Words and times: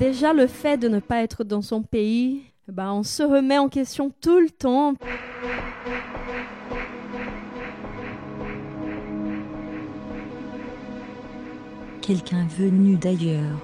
déjà 0.00 0.32
le 0.32 0.46
fait 0.46 0.78
de 0.78 0.88
ne 0.88 0.98
pas 0.98 1.22
être 1.22 1.44
dans 1.44 1.60
son 1.60 1.82
pays, 1.82 2.40
bah, 2.68 2.90
on 2.92 3.02
se 3.02 3.22
remet 3.22 3.58
en 3.58 3.68
question 3.68 4.10
tout 4.22 4.40
le 4.40 4.48
temps. 4.48 4.94
Quelqu'un 12.00 12.46
venu 12.58 12.96
d'ailleurs. 12.96 13.58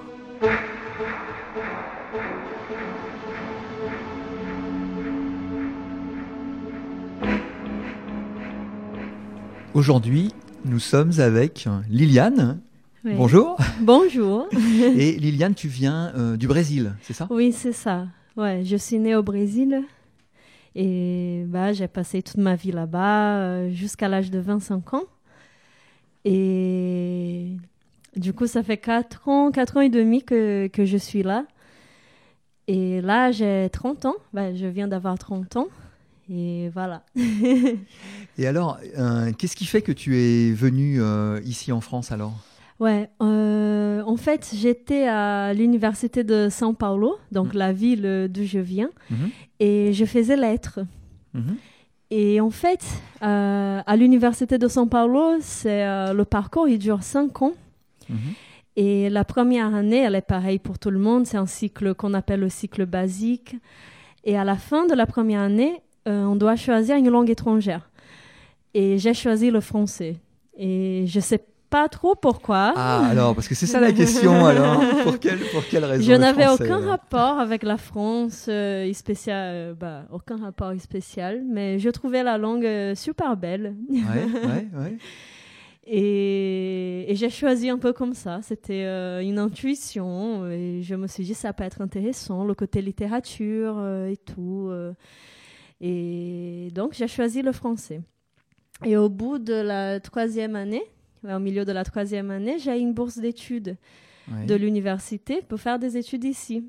Aujourd'hui, 9.73 10.31
nous 10.65 10.79
sommes 10.79 11.19
avec 11.19 11.67
Liliane. 11.89 12.61
Oui. 13.07 13.13
Bonjour. 13.15 13.55
Bonjour. 13.79 14.49
Et 14.97 15.13
Liliane, 15.13 15.55
tu 15.55 15.69
viens 15.69 16.11
euh, 16.17 16.35
du 16.35 16.45
Brésil, 16.45 16.93
c'est 17.01 17.13
ça? 17.13 17.25
Oui, 17.29 17.53
c'est 17.53 17.71
ça. 17.71 18.07
Ouais, 18.35 18.63
je 18.65 18.75
suis 18.75 18.99
née 18.99 19.15
au 19.15 19.23
Brésil 19.23 19.81
et 20.75 21.45
bah, 21.47 21.71
j'ai 21.71 21.87
passé 21.87 22.21
toute 22.21 22.35
ma 22.35 22.55
vie 22.55 22.73
là-bas 22.73 23.37
euh, 23.37 23.71
jusqu'à 23.71 24.09
l'âge 24.09 24.29
de 24.29 24.39
25 24.39 24.93
ans. 24.93 25.03
Et 26.25 27.53
du 28.17 28.33
coup, 28.33 28.45
ça 28.45 28.61
fait 28.61 28.75
4 28.75 29.29
ans, 29.29 29.51
4 29.51 29.77
ans 29.77 29.81
et 29.81 29.89
demi 29.89 30.21
que, 30.23 30.67
que 30.67 30.83
je 30.83 30.97
suis 30.97 31.23
là. 31.23 31.45
Et 32.67 32.99
là, 32.99 33.31
j'ai 33.31 33.69
30 33.71 34.05
ans. 34.05 34.15
Bah, 34.33 34.53
je 34.53 34.65
viens 34.65 34.89
d'avoir 34.89 35.17
30 35.17 35.55
ans. 35.55 35.67
Et 36.29 36.69
voilà. 36.73 37.03
Et 38.37 38.45
alors, 38.45 38.77
euh, 38.97 39.31
qu'est-ce 39.31 39.55
qui 39.55 39.65
fait 39.65 39.81
que 39.81 39.93
tu 39.93 40.17
es 40.17 40.51
venu 40.51 41.01
euh, 41.01 41.39
ici 41.45 41.71
en 41.71 41.79
France 41.79 42.11
alors? 42.11 42.33
Ouais, 42.79 43.09
euh, 43.23 44.03
en 44.05 44.17
fait, 44.17 44.51
j'étais 44.53 45.07
à 45.07 45.53
l'université 45.53 46.23
de 46.23 46.47
São 46.49 46.75
Paulo, 46.75 47.17
donc 47.31 47.53
Mhm. 47.53 47.57
la 47.59 47.73
ville 47.73 48.27
d'où 48.29 48.43
je 48.43 48.59
viens, 48.59 48.89
Mhm. 49.09 49.29
et 49.59 49.93
je 49.93 50.05
faisais 50.05 50.37
lettres. 50.37 50.81
Mhm. 51.33 51.55
Et 52.11 52.39
en 52.39 52.51
fait, 52.51 52.85
euh, 53.23 53.81
à 53.85 53.95
l'université 53.95 54.57
de 54.59 54.67
São 54.67 54.87
Paulo, 54.87 55.37
c'est 55.41 55.83
euh, 55.85 56.13
le 56.13 56.23
parcours, 56.23 56.67
il 56.67 56.77
dure 56.77 57.01
cinq 57.03 57.41
ans. 57.41 57.53
Et 58.77 59.09
la 59.09 59.25
première 59.25 59.73
année, 59.73 59.97
elle 60.03 60.15
est 60.15 60.21
pareille 60.21 60.59
pour 60.59 60.77
tout 60.79 60.91
le 60.91 60.99
monde. 60.99 61.25
C'est 61.25 61.37
un 61.37 61.47
cycle 61.47 61.95
qu'on 61.95 62.13
appelle 62.13 62.39
le 62.41 62.49
cycle 62.49 62.85
basique. 62.85 63.55
Et 64.23 64.37
à 64.37 64.43
la 64.43 64.55
fin 64.55 64.85
de 64.85 64.93
la 64.93 65.05
première 65.07 65.41
année, 65.41 65.81
on 66.05 66.35
doit 66.37 66.55
choisir 66.55 66.95
une 66.95 67.09
langue 67.09 67.29
étrangère. 67.29 67.89
Et 68.75 68.97
j'ai 68.99 69.13
choisi 69.15 69.49
le 69.51 69.59
français. 69.61 70.17
Et 70.57 71.05
je 71.07 71.19
sais 71.19 71.39
pas 71.39 71.45
trop 71.89 72.15
pourquoi. 72.15 72.73
Ah, 72.75 73.05
alors, 73.07 73.35
parce 73.35 73.47
que 73.47 73.55
c'est 73.55 73.67
ça 73.67 73.79
la 73.79 73.91
question 73.93 74.45
alors. 74.45 74.81
Pour 75.03 75.19
quelle, 75.19 75.39
pour 75.51 75.63
quelle 75.69 75.85
raison 75.85 76.03
Je 76.03 76.13
n'avais 76.13 76.47
aucun 76.47 76.81
euh 76.81 76.89
rapport 76.89 77.39
avec 77.39 77.63
la 77.63 77.77
France, 77.77 78.45
euh, 78.49 78.91
spécial, 78.93 79.53
euh, 79.53 79.73
bah, 79.73 80.05
aucun 80.11 80.37
rapport 80.37 80.73
spécial, 80.79 81.43
mais 81.47 81.79
je 81.79 81.89
trouvais 81.89 82.23
la 82.23 82.37
langue 82.37 82.65
euh, 82.65 82.95
super 82.95 83.35
belle. 83.37 83.75
Ouais, 83.89 83.99
ouais, 84.47 84.67
ouais. 84.79 84.97
Et, 85.89 87.11
et 87.11 87.15
j'ai 87.15 87.29
choisi 87.29 87.69
un 87.69 87.77
peu 87.77 87.93
comme 87.93 88.13
ça. 88.13 88.39
C'était 88.41 88.83
une 89.23 89.39
intuition. 89.39 90.45
Et 90.49 90.81
je 90.81 90.95
me 90.95 91.07
suis 91.07 91.23
dit, 91.23 91.33
ça 91.33 91.53
peut 91.53 91.63
être 91.63 91.79
intéressant, 91.79 92.43
le 92.43 92.53
côté 92.53 92.81
littérature 92.81 93.81
et 94.05 94.17
tout. 94.17 94.69
et 95.79 96.69
donc, 96.73 96.93
j'ai 96.93 97.07
choisi 97.07 97.41
le 97.41 97.53
français. 97.53 98.01
Et 98.85 98.97
au 98.97 99.07
bout 99.07 99.39
de 99.39 99.53
la 99.53 100.01
troisième 100.01 100.57
année, 100.57 100.83
au 101.23 101.39
milieu 101.39 101.65
de 101.65 101.71
la 101.71 101.83
troisième 101.83 102.31
année, 102.31 102.57
j'ai 102.59 102.77
eu 102.77 102.79
une 102.81 102.93
bourse 102.93 103.17
d'études 103.17 103.75
de 104.45 104.55
l'université 104.55 105.41
pour 105.41 105.59
faire 105.59 105.79
des 105.79 105.95
études 105.97 106.23
ici. 106.25 106.63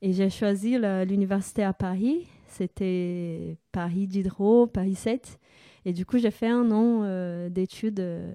Et 0.00 0.12
j'ai 0.12 0.30
choisi 0.30 0.78
l'université 0.78 1.62
à 1.64 1.72
Paris. 1.72 2.26
C'était 2.46 3.56
Paris 3.72 4.06
Diderot, 4.06 4.66
Paris 4.66 4.94
7. 4.94 5.38
Et 5.84 5.92
du 5.92 6.06
coup, 6.06 6.18
j'ai 6.18 6.30
fait 6.30 6.46
un 6.48 6.70
an 6.70 7.02
euh, 7.04 7.48
d'études 7.48 8.00
euh, 8.00 8.32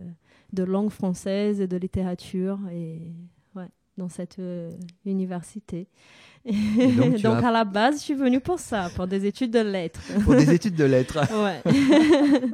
de 0.54 0.64
langue 0.64 0.90
française 0.90 1.62
et 1.62 1.68
de 1.68 1.78
littérature 1.78 2.60
et, 2.72 3.02
ouais, 3.56 3.68
dans 3.98 4.10
cette 4.10 4.40
euh, 4.40 4.70
université. 5.06 5.88
donc, 6.46 6.98
donc, 6.98 7.16
tu 7.18 7.28
as- 7.28 7.48
à 7.48 7.52
la 7.52 7.64
base, 7.64 7.96
je 7.98 8.04
suis 8.04 8.14
venue 8.14 8.40
pour 8.40 8.60
ça, 8.60 8.90
pour 8.96 9.08
des 9.08 9.26
études 9.26 9.52
de 9.52 9.60
lettres. 9.60 10.02
Pour 10.24 10.36
des 10.36 10.54
études 10.54 10.76
de 10.76 10.86
lettres. 10.86 11.20
ouais. 11.44 11.62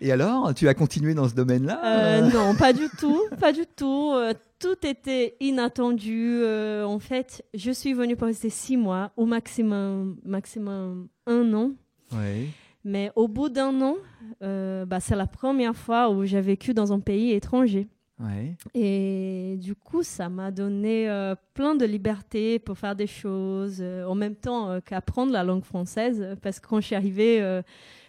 Et 0.00 0.12
alors, 0.12 0.54
tu 0.54 0.68
as 0.68 0.74
continué 0.74 1.14
dans 1.14 1.28
ce 1.28 1.34
domaine-là 1.34 1.80
Euh, 1.84 2.30
non, 2.30 2.54
pas 2.54 2.72
du 2.72 2.88
tout, 2.98 3.20
pas 3.40 3.52
du 3.52 3.66
tout. 3.66 4.12
Euh, 4.14 4.32
tout 4.58 4.86
était 4.86 5.36
inattendu. 5.40 6.40
Euh, 6.42 6.84
en 6.84 6.98
fait, 6.98 7.44
je 7.54 7.70
suis 7.70 7.92
venue 7.92 8.16
pour 8.16 8.26
rester 8.26 8.50
six 8.50 8.76
mois, 8.76 9.12
au 9.16 9.26
maximum, 9.26 10.16
maximum 10.24 11.08
un 11.26 11.52
an. 11.54 11.70
Ouais. 12.12 12.46
Mais 12.84 13.10
au 13.16 13.26
bout 13.26 13.48
d'un 13.48 13.80
an, 13.82 13.96
euh, 14.42 14.84
bah, 14.86 15.00
c'est 15.00 15.16
la 15.16 15.26
première 15.26 15.74
fois 15.74 16.08
où 16.10 16.24
j'ai 16.24 16.40
vécu 16.40 16.72
dans 16.72 16.92
un 16.92 17.00
pays 17.00 17.32
étranger. 17.32 17.88
Ouais. 18.18 18.56
Et 18.72 19.58
du 19.60 19.74
coup, 19.74 20.02
ça 20.02 20.28
m'a 20.28 20.50
donné 20.50 21.08
euh, 21.08 21.34
plein 21.52 21.74
de 21.74 21.84
liberté 21.84 22.58
pour 22.58 22.78
faire 22.78 22.96
des 22.96 23.06
choses, 23.06 23.78
euh, 23.80 24.06
en 24.06 24.14
même 24.14 24.34
temps 24.34 24.70
euh, 24.70 24.80
qu'apprendre 24.80 25.32
la 25.32 25.44
langue 25.44 25.64
française. 25.64 26.36
Parce 26.40 26.58
que 26.58 26.66
quand 26.66 26.80
je 26.80 26.86
suis 26.86 26.94
arrivée, 26.94 27.62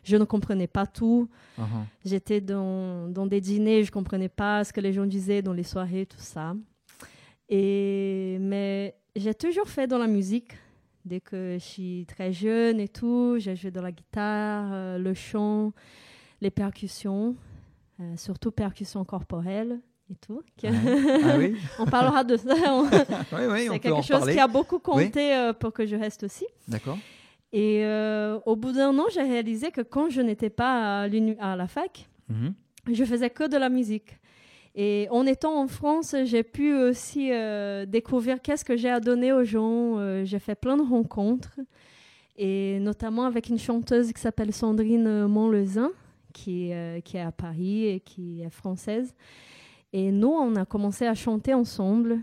je 0.03 0.15
ne 0.15 0.23
comprenais 0.23 0.67
pas 0.67 0.85
tout. 0.85 1.29
Uh-huh. 1.59 1.63
J'étais 2.05 2.39
dans, 2.39 3.09
dans 3.09 3.25
des 3.25 3.41
dîners, 3.41 3.83
je 3.83 3.91
comprenais 3.91 4.29
pas 4.29 4.63
ce 4.63 4.71
que 4.71 4.79
les 4.79 4.93
gens 4.93 5.05
disaient 5.05 5.41
dans 5.41 5.53
les 5.53 5.63
soirées, 5.63 6.05
tout 6.05 6.17
ça. 6.19 6.55
Et, 7.49 8.37
mais 8.39 8.95
j'ai 9.15 9.33
toujours 9.33 9.67
fait 9.67 9.87
dans 9.87 9.97
la 9.97 10.07
musique. 10.07 10.53
Dès 11.03 11.21
que 11.21 11.57
je 11.57 11.63
suis 11.63 12.05
très 12.05 12.33
jeune 12.33 12.79
et 12.81 12.89
tout, 12.89 13.35
j'ai 13.39 13.55
joué 13.55 13.71
de 13.71 13.79
la 13.79 13.93
guitare, 13.93 14.97
le 14.99 15.13
chant, 15.13 15.71
les 16.41 16.51
percussions, 16.51 17.35
euh, 17.99 18.15
surtout 18.15 18.51
percussions 18.51 19.03
corporelles 19.03 19.79
et 20.11 20.15
tout. 20.25 20.41
Ouais. 20.63 20.69
Ah 21.23 21.37
oui 21.37 21.55
on 21.79 21.85
parlera 21.85 22.23
de 22.23 22.37
ça. 22.37 22.53
on- 22.73 22.83
Oui, 23.33 23.41
oui, 23.49 23.67
C'est 23.71 23.79
quelque 23.79 24.01
chose 24.05 24.29
qui 24.31 24.39
a 24.39 24.47
beaucoup 24.47 24.79
compté 24.79 25.33
euh, 25.35 25.53
pour 25.53 25.73
que 25.73 25.85
je 25.85 25.95
reste 25.95 26.23
aussi. 26.23 26.45
D'accord. 26.67 26.97
Et 27.53 27.85
euh, 27.85 28.39
au 28.45 28.55
bout 28.55 28.71
d'un 28.73 28.97
an, 28.99 29.05
j'ai 29.13 29.21
réalisé 29.21 29.71
que 29.71 29.81
quand 29.81 30.09
je 30.09 30.21
n'étais 30.21 30.49
pas 30.49 31.03
à, 31.03 31.09
à 31.39 31.55
la 31.55 31.67
fac, 31.67 32.07
Mhm. 32.29 32.53
je 32.91 33.03
faisais 33.05 33.29
que 33.29 33.47
de 33.47 33.55
la 33.57 33.69
musique. 33.69 34.17
Et 34.75 35.07
en 35.11 35.25
étant 35.25 35.59
en 35.61 35.67
France, 35.67 36.13
j'ai 36.25 36.43
pu 36.43 36.73
aussi 36.75 37.29
euh, 37.31 37.85
découvrir 37.85 38.41
qu'est-ce 38.41 38.65
que 38.65 38.75
j'ai 38.77 38.89
à 38.89 38.99
donner 38.99 39.31
aux 39.33 39.43
gens. 39.45 39.97
J'ai 40.25 40.39
fait 40.39 40.55
plein 40.55 40.75
de 40.77 40.83
rencontres, 40.83 41.57
et 42.37 42.77
notamment 42.79 43.23
avec 43.25 43.49
une 43.49 43.57
chanteuse 43.57 44.11
qui 44.13 44.21
s'appelle 44.21 44.53
Sandrine 44.53 45.25
Montlezin, 45.25 45.89
qui, 46.33 46.71
qui 47.05 47.17
est 47.17 47.21
à 47.21 47.31
Paris 47.31 47.85
et 47.87 47.99
qui 48.01 48.43
est 48.43 48.49
française. 48.51 49.15
Et 49.93 50.11
nous, 50.11 50.29
on 50.29 50.55
a 50.55 50.65
commencé 50.65 51.05
à 51.05 51.13
chanter 51.13 51.53
ensemble 51.53 52.19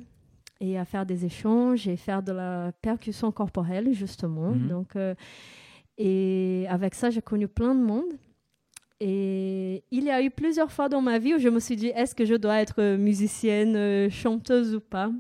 et 0.61 0.79
à 0.79 0.85
faire 0.85 1.07
des 1.07 1.25
échanges 1.25 1.89
et 1.89 1.97
faire 1.97 2.23
de 2.23 2.33
la 2.33 2.73
percussion 2.83 3.33
corporelle, 3.33 3.93
justement. 3.93 4.51
Mhm. 4.51 4.69
Donc, 4.69 4.97
euh, 4.97 5.15
et 5.99 6.67
avec 6.69 6.95
ça, 6.95 7.11
j'ai 7.11 7.23
connu 7.23 7.49
plein 7.49 7.75
de 7.75 7.83
monde. 7.83 8.13
Et 9.07 9.85
il 9.91 10.05
y 10.05 10.11
a 10.11 10.23
eu 10.23 10.31
plusieurs 10.31 10.73
fois 10.73 10.89
dans 10.89 11.03
ma 11.03 11.19
vie 11.19 11.35
où 11.35 11.39
je 11.39 11.51
me 11.51 11.61
suis 11.61 11.77
dit, 11.77 11.89
est-ce 11.89 12.15
que 12.15 12.25
je 12.25 12.35
dois 12.37 12.57
être 12.63 12.97
musicienne, 12.97 13.77
euh, 13.77 14.09
chanteuse 14.09 14.75
ou 14.75 14.81
pas? 14.81 15.11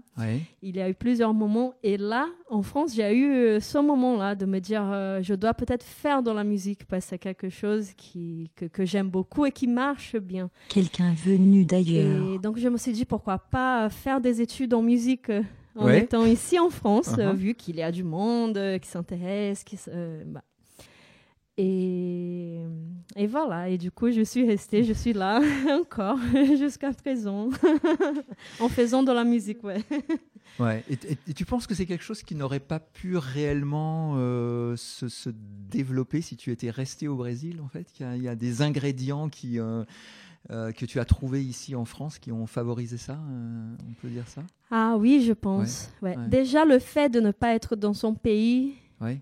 Il 0.63 0.77
y 0.77 0.81
a 0.81 0.89
eu 0.89 0.95
plusieurs 0.95 1.35
moments. 1.35 1.75
Et 1.83 1.99
là, 1.99 2.27
en 2.49 2.63
France, 2.63 2.95
j'ai 2.95 3.13
eu 3.15 3.31
euh, 3.31 3.61
ce 3.61 3.77
moment-là 3.77 4.35
de 4.37 4.47
me 4.47 4.59
dire, 4.59 4.83
euh, 4.91 5.21
je 5.23 5.35
dois 5.35 5.53
peut-être 5.53 5.85
faire 5.85 6.23
dans 6.23 6.33
la 6.33 6.45
musique 6.45 6.87
parce 6.87 7.05
que 7.05 7.11
c'est 7.11 7.19
quelque 7.19 7.51
chose 7.51 7.91
qui, 7.95 8.51
que, 8.57 8.65
que 8.65 8.87
j'aime 8.87 9.11
beaucoup 9.11 9.45
et 9.45 9.53
qui 9.53 9.67
marche 9.67 10.17
bien. 10.17 10.49
Quelqu'un 10.71 11.13
venu 11.23 11.67
d'ailleurs. 11.67 12.33
Et 12.33 12.39
donc, 12.39 12.57
je 12.59 12.69
me 12.71 12.79
suis 12.79 12.93
dit, 12.93 13.05
pourquoi 13.05 13.37
pas 13.39 13.91
faire 13.91 14.19
des 14.21 14.41
études 14.41 14.73
en 14.73 14.81
musique 14.83 15.31
en 15.77 15.87
Ouais. 15.87 16.05
étant 16.05 16.25
ici 16.25 16.59
en 16.59 16.71
France, 16.71 17.11
euh, 17.19 17.33
Uh-huh. 17.33 17.37
vu 17.37 17.55
qu'il 17.55 17.77
y 17.77 17.83
a 17.83 17.91
du 17.93 18.05
monde 18.05 18.57
euh, 18.57 18.79
qui 18.79 18.89
s'intéresse. 18.89 19.63
Qui, 19.65 19.77
euh, 19.89 20.23
bah. 20.25 20.43
Et, 21.57 22.61
et 23.17 23.27
voilà. 23.27 23.69
Et 23.69 23.79
du 23.79 23.91
coup, 23.91 24.11
je 24.11 24.23
suis 24.23 24.47
restée, 24.47 24.85
je 24.85 24.93
suis 24.93 25.13
là 25.13 25.41
encore 25.81 26.19
jusqu'à 26.59 26.93
présent, 26.93 27.49
en 28.61 28.69
faisant 28.69 29.03
de 29.03 29.13
la 29.13 29.25
musique, 29.25 29.63
ouais. 29.65 29.83
Ouais. 30.59 30.85
Et, 30.89 30.95
et- 31.13 31.19
et 31.29 31.35
tu 31.35 31.45
penses 31.45 31.67
que 31.67 31.75
c'est 31.75 31.87
quelque 31.87 32.05
chose 32.05 32.23
qui 32.23 32.35
n'aurait 32.35 32.61
pas 32.61 32.79
pu 32.81 33.17
réellement 33.17 34.15
euh, 34.17 34.77
se, 34.77 35.09
se 35.09 35.31
développer 35.33 36.21
si 36.21 36.37
tu 36.37 36.51
étais 36.53 36.71
resté 36.71 37.09
au 37.09 37.17
Brésil, 37.17 37.61
en 37.65 37.69
fait? 37.69 37.91
Qu'il 37.93 38.07
y 38.07 38.09
a- 38.09 38.17
il 38.17 38.23
y, 38.23 38.29
a 38.29 38.37
des 38.37 38.63
ingrédients 38.63 39.29
qui, 39.29 39.59
euh, 39.59 39.85
euh, 40.51 40.73
que 40.73 40.85
tu 40.87 41.01
as 41.01 41.05
trouvés 41.05 41.43
ici 41.43 41.75
en 41.75 41.85
France 41.85 42.19
qui 42.19 42.31
ont 42.31 42.47
favorisé 42.47 42.99
ça 42.99 43.19
On 43.89 43.93
peut 44.03 44.09
dire 44.09 44.29
ça? 44.29 44.43
Ah 44.71 44.97
oui, 44.99 45.25
je 45.27 45.33
pense. 45.33 45.91
Ouais. 46.03 46.17
ouais. 46.17 46.29
Déjà, 46.29 46.65
le 46.65 46.79
fait 46.79 47.09
de 47.09 47.21
ne 47.21 47.31
pas 47.31 47.55
être 47.55 47.75
dans 47.77 47.95
son 47.95 48.15
pays, 48.15 48.75
Ouais. 49.01 49.21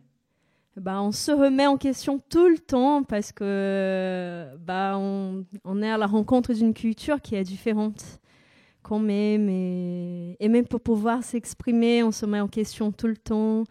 Bah, 0.77 1.03
on 1.03 1.13
se 1.13 1.31
remet 1.33 1.67
en 1.67 1.77
question 1.77 2.19
tout 2.31 2.49
le 2.49 2.59
temps 2.59 3.03
parce 3.03 3.33
que 3.33 4.47
bah, 4.61 4.95
on, 4.97 5.45
on 5.65 5.83
est 5.83 5.91
à 5.91 5.99
la 5.99 6.07
rencontre 6.07 6.53
d'une 6.55 6.73
culture 6.75 7.21
qui 7.21 7.35
est 7.35 7.45
différente. 7.45 8.03
quand 8.83 8.99
même. 8.99 9.49
Et, 9.49 10.37
et 10.41 10.49
même 10.49 10.67
pour 10.67 10.81
pouvoir 10.81 11.23
s'exprimer, 11.23 12.03
on 12.03 12.11
se 12.13 12.27
met 12.27 12.41
en 12.41 12.49
question 12.49 12.91
tout 12.93 13.07
le 13.07 13.17
temps. 13.17 13.65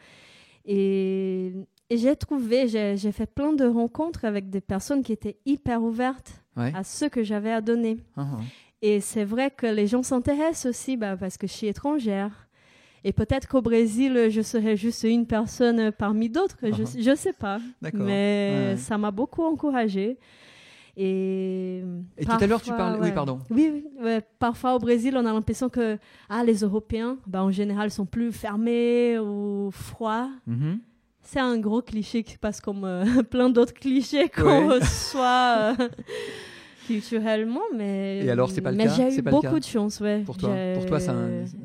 Et, 0.65 1.53
et 1.89 1.97
j'ai 1.97 2.15
trouvé, 2.15 2.67
j'ai 2.67 3.11
fait 3.11 3.25
plein 3.25 3.53
de 3.53 3.65
rencontres 3.65 4.25
avec 4.25 4.49
des 4.49 4.61
personnes 4.61 5.03
qui 5.03 5.11
étaient 5.11 5.37
hyper 5.45 5.81
ouvertes 5.83 6.37
Ouais. 6.57 6.73
à 6.75 6.83
ce 6.83 7.05
que 7.05 7.23
j'avais 7.23 7.51
à 7.53 7.61
donner. 7.61 7.95
Ah, 8.17 8.27
ah. 8.33 8.39
Et 8.81 8.99
c'est 8.99 9.23
vrai 9.23 9.51
que 9.51 9.65
les 9.67 9.87
gens 9.87 10.03
s'intéressent 10.03 10.65
aussi 10.69 10.97
bah, 10.97 11.15
parce 11.15 11.37
que 11.37 11.47
je 11.47 11.53
suis 11.53 11.67
étrangère. 11.67 12.49
Et 13.03 13.13
peut-être 13.13 13.47
qu'au 13.47 13.61
Brésil, 13.61 14.27
je 14.29 14.41
serais 14.41 14.75
juste 14.77 15.03
une 15.03 15.25
personne 15.25 15.91
parmi 15.91 16.29
d'autres. 16.29 16.57
Je 16.61 16.69
Uh-huh. 16.83 17.01
Je 17.03 17.15
sais 17.15 17.33
pas. 17.33 17.59
Mais 17.93 17.93
Ouais, 18.71 18.75
ça 18.77 18.97
m'a 18.97 19.09
beaucoup 19.11 19.43
encouragée. 19.43 20.17
Et, 20.97 21.83
Et 22.17 22.25
tout 22.25 22.31
à 22.39 22.45
l'heure, 22.47 22.61
tu 22.61 22.69
parles. 22.71 22.99
Oui, 23.01 23.11
pardon. 23.11 23.39
Oui, 23.49 23.71
oui, 23.73 23.85
ouais. 24.03 24.21
parfois 24.39 24.75
au 24.75 24.79
Brésil, 24.79 25.15
on 25.17 25.25
a 25.25 25.33
l'impression 25.33 25.69
que 25.69 25.97
ah, 26.29 26.43
les 26.43 26.59
Européens, 26.59 27.17
bah, 27.25 27.43
en 27.43 27.49
général, 27.51 27.89
sont 27.91 28.05
plus 28.05 28.31
fermés 28.31 29.17
ou 29.17 29.69
froids. 29.71 30.29
Mhm. 30.47 30.79
C'est 31.23 31.39
un 31.39 31.57
gros 31.59 31.81
cliché 31.81 32.23
qui 32.23 32.37
passe 32.37 32.59
comme 32.59 32.83
euh, 32.83 33.23
plein 33.29 33.49
d'autres 33.49 33.73
clichés 33.73 34.27
qu'on 34.29 34.67
Ouais. 34.67 34.79
reçoit 34.79 35.73
euh, 35.79 35.87
culturellement, 36.87 37.61
mais 37.75 38.19
Et 38.25 38.29
alors, 38.29 38.49
c'est 38.51 38.61
pas 38.61 38.71
le 38.71 38.77
mais 38.77 38.85
cas 38.85 38.93
j'ai 38.95 39.11
C'est 39.11 39.19
eu 39.19 39.23
pas 39.23 39.31
beaucoup 39.31 39.59
de 39.59 39.63
chance, 39.63 39.99
ouais. 39.99 40.21
Pour 40.25 40.37
toi 40.37 40.53
J'ai- 40.55 40.73
Pour 40.73 40.85
toi, 40.85 40.99
ça- 40.99 41.15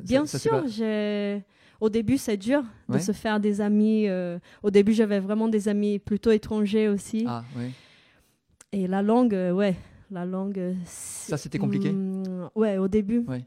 bien 0.05 0.27
ça, 0.27 0.39
sûr, 0.39 0.67
j'ai 0.69 1.43
au 1.81 1.89
début 1.91 2.17
c'est 2.19 2.37
dur 2.37 2.63
de 2.89 2.95
Ouais. 2.95 3.01
se 3.01 3.13
faire 3.13 3.39
des 3.41 3.61
amis. 3.61 4.09
euh, 4.09 4.39
Au 4.63 4.71
début, 4.71 4.93
j'avais 4.93 5.21
vraiment 5.21 5.49
des 5.49 5.69
amis 5.69 5.99
plutôt 5.99 6.31
étrangers 6.31 6.89
aussi. 6.89 7.25
Ah, 7.29 7.45
ouais. 7.57 7.71
Et 8.73 8.87
la 8.87 9.03
langue, 9.03 9.35
euh, 9.35 9.53
ouais, 9.53 9.77
la 10.11 10.25
langue. 10.25 10.75
Ça, 10.85 11.37
c'était 11.37 11.59
compliqué 11.59 11.91
Mm, 11.93 12.49
Ouais, 12.55 12.79
au 12.79 12.89
début. 12.89 13.25
Ouais. 13.29 13.45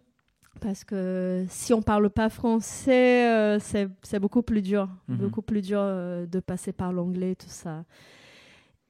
Parce 0.62 0.84
que 0.84 1.46
si 1.50 1.74
on 1.74 1.82
parle 1.82 2.10
pas 2.10 2.30
français, 2.30 3.28
euh, 3.30 3.60
c'est 3.60 3.88
c'est 4.04 4.20
beaucoup 4.20 4.42
plus 4.42 4.62
dur. 4.62 4.90
Mhm. 5.08 5.18
Beaucoup 5.18 5.42
plus 5.42 5.62
dur 5.62 5.80
euh, 5.82 6.26
de 6.26 6.40
passer 6.42 6.74
par 6.74 6.92
l'anglais, 6.92 7.36
tout 7.36 7.48
ça. 7.50 7.86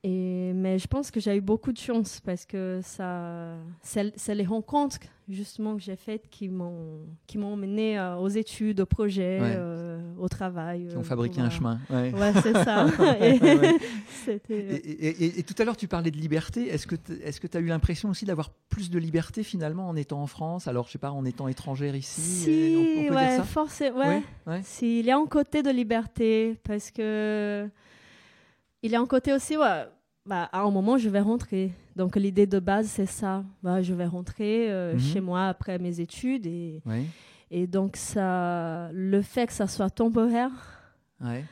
Et, 0.04 0.54
mais 0.56 0.80
je 0.80 0.88
pense 0.88 1.12
que 1.12 1.20
j'ai 1.20 1.36
eu 1.36 1.42
beaucoup 1.42 1.74
de 1.74 1.78
chance 1.78 2.22
parce 2.22 2.46
que 2.46 2.80
ça, 2.82 3.56
c'est 3.82 4.34
les 4.36 4.46
rencontres 4.46 5.00
justement 5.28 5.76
que 5.76 5.82
j'ai 5.82 5.98
faites 5.98 6.28
qui 6.30 6.48
m'ont 6.50 7.02
qui 7.28 7.38
m'ont 7.38 7.56
mené 7.58 8.00
euh, 8.00 8.16
aux 8.16 8.30
études, 8.30 8.80
aux 8.80 8.86
projets, 8.86 9.40
Ouais. 9.42 9.54
euh, 9.58 10.00
au 10.18 10.30
travail. 10.30 10.88
Qui 10.88 10.96
euh, 10.96 11.00
ont 11.00 11.04
fabriqué 11.04 11.42
un 11.42 11.50
chemin. 11.50 11.80
Ouais. 11.90 12.14
Ouais, 12.14 12.32
c'est 12.42 12.54
ça. 12.54 12.88
Et 14.50 15.44
tout 15.44 15.54
à 15.60 15.66
l'heure, 15.66 15.78
tu 15.78 15.88
parlais 15.88 16.12
de 16.12 16.18
liberté. 16.18 16.68
Est-ce 16.70 16.88
que 16.88 16.96
tu 17.48 17.58
as 17.58 17.60
eu 17.60 17.66
l'impression 17.68 18.10
aussi 18.10 18.26
d'avoir 18.26 18.52
plus 18.70 18.90
de 18.90 19.00
liberté 19.00 19.44
finalement 19.44 19.88
en 19.90 19.96
étant 19.96 20.22
en 20.22 20.28
France 20.28 20.68
Alors, 20.68 20.88
je 20.88 20.94
sais 20.94 20.98
pas, 20.98 21.12
en 21.12 21.26
étant 21.26 21.48
étrangère 21.48 21.96
ici 21.96 22.22
Si, 22.22 22.76
on, 22.78 23.02
on 23.02 23.08
peut 23.10 23.16
ouais, 23.16 23.28
dire 23.28 23.38
ça? 23.38 23.44
forcément, 23.44 24.00
ouais. 24.00 24.08
Ouais, 24.48 24.54
ouais. 24.54 24.62
Si, 24.64 25.00
il 25.00 25.06
y 25.06 25.12
a 25.12 25.18
un 25.18 25.26
côté 25.28 25.62
de 25.62 25.70
liberté 25.70 26.58
parce 26.64 26.90
que 26.92 27.70
il 28.82 28.92
y 28.92 28.96
a 28.96 29.00
un 29.02 29.06
côté 29.06 29.34
aussi, 29.34 29.58
ouais, 29.58 29.86
bah, 30.26 30.50
à 30.52 30.62
un 30.62 30.72
moment 30.72 30.98
je 30.98 31.10
vais 31.10 31.20
rentrer. 31.22 31.72
Donc 31.96 32.16
l'idée 32.16 32.48
de 32.48 32.60
base 32.60 32.88
c'est 32.88 33.06
ça, 33.06 33.44
bah, 33.64 33.82
je 33.82 33.94
vais 33.94 34.06
rentrer 34.06 34.72
euh, 34.72 34.94
Mhm. 34.94 35.00
chez 35.00 35.22
moi 35.22 35.48
après 35.48 35.80
mes 35.80 36.00
études 36.00 36.46
et, 36.46 36.82
donc 37.68 37.96
ça, 37.98 38.90
le 38.94 39.22
fait 39.22 39.48
que 39.48 39.54
ça 39.54 39.68
soit 39.68 39.90
temporaire 39.90 40.52
ouais. 41.22 41.44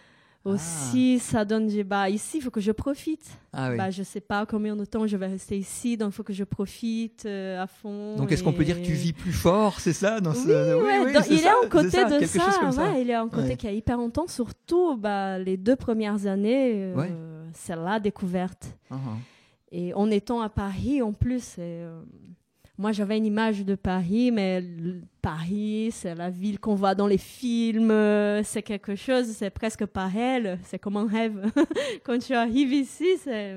Aussi, 0.48 1.20
ça 1.20 1.46
donne, 1.46 1.70
j'ai- 1.70 1.84
bah 1.84 2.10
ici 2.10 2.38
il 2.38 2.42
faut 2.42 2.50
que 2.52 2.62
je 2.62 2.72
profite. 2.72 3.26
Ah 3.54 3.70
oui. 3.72 3.78
Bah, 3.78 3.90
je 3.92 4.04
sais 4.04 4.22
pas 4.22 4.46
combien 4.46 4.76
de 4.76 4.86
temps 4.86 5.06
je 5.08 5.18
vais 5.18 5.28
rester 5.28 5.58
ici, 5.58 5.98
donc 5.98 6.10
il 6.10 6.16
faut 6.16 6.24
que 6.24 6.34
je 6.34 6.44
profite 6.44 7.26
euh, 7.26 7.62
à 7.62 7.68
fond. 7.68 8.16
Donc, 8.16 8.32
est-ce 8.32 8.44
qu'on 8.44 8.54
peut 8.54 8.64
dire 8.66 8.80
que 8.82 8.86
tu 8.86 8.94
vis 8.94 9.14
plus 9.14 9.32
fort, 9.34 9.80
c'est 9.80 9.94
ça 9.94 10.20
dans 10.22 10.32
oui, 10.32 10.38
ce... 10.38 10.82
ouais, 10.82 11.00
oui, 11.06 11.14
donc 11.14 11.24
c'est 11.24 11.32
il 11.34 11.38
y 11.40 11.42
ça, 11.42 11.50
a 11.50 11.54
un 11.54 11.56
c'est 11.64 11.70
côté 11.70 11.90
ça, 11.90 12.04
de 12.06 12.20
quelque 12.20 12.28
ça, 12.28 12.46
chose 12.46 12.58
comme 12.60 12.72
ça. 12.72 13.00
il 13.00 13.08
y 13.08 13.14
a 13.14 13.22
un 13.22 13.30
côté 13.30 13.56
qui 13.56 13.68
est 13.68 13.76
hyper 13.78 14.00
intense, 14.00 14.34
surtout 14.34 14.98
bah, 14.98 15.38
les 15.40 15.58
deux 15.58 15.76
premières 15.76 16.26
années, 16.28 16.72
euh, 16.76 16.96
Ouais. 16.96 17.12
c'est 17.54 17.76
la 17.76 18.00
découverte. 18.00 18.68
Ah, 18.92 18.96
ah. 18.96 19.10
Et 19.72 19.94
en 19.94 20.10
étant 20.12 20.42
à 20.42 20.50
Paris, 20.50 21.02
en 21.02 21.12
plus, 21.14 21.56
euh, 21.60 22.00
moi 22.78 22.92
j'avais 22.92 23.18
une 23.18 23.26
image 23.26 23.66
de 23.66 23.76
Paris, 23.76 24.32
mais 24.32 24.64
Paris, 25.22 25.90
c'est 25.92 26.14
la 26.16 26.30
ville 26.30 26.60
qu'on 26.60 26.76
voit 26.76 26.94
dans 26.96 27.08
les 27.08 27.18
films, 27.18 27.92
euh, 27.92 28.44
c'est 28.44 28.62
quelque 28.62 28.96
chose, 28.96 29.28
c'est 29.28 29.50
presque 29.50 29.86
pas 29.86 30.08
réel, 30.08 30.60
c'est 30.64 30.80
comme 30.80 30.98
un 30.98 31.08
rêve. 31.08 31.52
Quand 32.04 32.20
tu 32.20 32.34
arrives 32.34 32.74
ici, 32.74 33.08
c'est, 33.24 33.56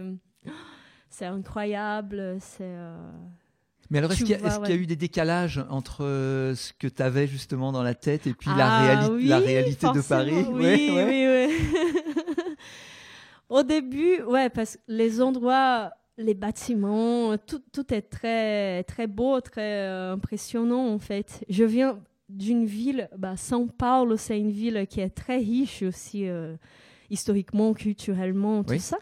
incroyable, 1.27 2.39
c'est... 2.41 2.63
euh, 2.63 2.97
Mais 3.91 3.99
alors, 3.99 4.11
est-ce 4.13 4.25
qu'il 4.25 4.31
y, 4.31 4.35
a- 4.35 4.71
y 4.71 4.75
eu 4.75 4.87
des 4.87 4.97
décalages 4.97 5.63
entre 5.69 6.05
euh, 6.05 6.55
ce 6.55 6.73
que 6.73 6.87
tu 6.89 7.03
avais 7.03 7.27
justement 7.27 7.73
dans 7.73 7.83
la 7.83 7.95
tête 7.95 8.27
et 8.27 8.33
puis 8.35 8.49
la, 8.57 8.67
Ah 8.69 8.83
réali- 8.83 9.11
oui, 9.13 9.27
la 9.27 9.39
réalité 9.39 9.87
de 9.93 10.01
Paris? 10.01 10.45
Oui, 10.51 10.63
Ouais, 10.63 10.91
ouais. 10.95 11.49
oui, 11.49 11.53
oui. 12.47 12.55
Au 13.49 13.63
début, 13.65 14.23
ouais, 14.23 14.49
parce 14.49 14.77
que 14.77 14.81
les 14.89 15.21
endroits, 15.21 15.91
les 16.21 16.35
bâtiments, 16.35 17.37
tout, 17.39 17.63
tout 17.73 17.93
est 17.95 18.03
très, 18.03 18.83
très 18.85 19.07
beau, 19.07 19.41
très 19.41 19.87
euh, 19.89 20.13
impressionnant 20.13 20.89
en 20.89 20.99
fait. 20.99 21.45
Je 21.49 21.65
viens 21.65 21.99
d'une 22.29 22.65
ville, 22.65 23.09
bah, 23.17 23.35
São 23.37 23.69
Paulo, 23.69 24.17
c'est 24.17 24.39
une 24.39 24.51
ville 24.51 24.87
qui 24.89 25.01
est 25.01 25.11
très 25.11 25.39
riche 25.39 25.83
aussi, 25.83 26.29
euh, 26.29 26.55
historiquement, 27.11 27.73
culturellement, 27.75 28.63
tout 28.63 28.71
Oui. 28.73 28.81
ça. 28.81 28.99